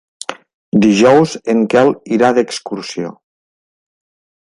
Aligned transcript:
Dijous 0.85 1.35
en 1.55 1.63
Quel 1.75 1.93
irà 2.17 2.35
d'excursió. 2.39 3.15